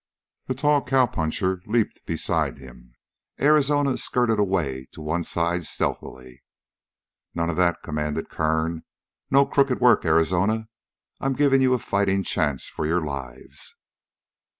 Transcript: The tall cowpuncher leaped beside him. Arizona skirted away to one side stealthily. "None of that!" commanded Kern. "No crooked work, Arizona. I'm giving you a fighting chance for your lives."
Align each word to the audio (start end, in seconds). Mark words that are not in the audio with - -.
The 0.47 0.55
tall 0.55 0.83
cowpuncher 0.83 1.61
leaped 1.67 2.07
beside 2.07 2.57
him. 2.57 2.95
Arizona 3.39 3.99
skirted 3.99 4.39
away 4.39 4.87
to 4.93 4.99
one 4.99 5.23
side 5.23 5.63
stealthily. 5.67 6.41
"None 7.35 7.51
of 7.51 7.55
that!" 7.57 7.83
commanded 7.83 8.27
Kern. 8.27 8.83
"No 9.29 9.45
crooked 9.45 9.79
work, 9.79 10.03
Arizona. 10.03 10.69
I'm 11.19 11.33
giving 11.33 11.61
you 11.61 11.75
a 11.75 11.77
fighting 11.77 12.23
chance 12.23 12.67
for 12.67 12.87
your 12.87 13.01
lives." 13.01 13.75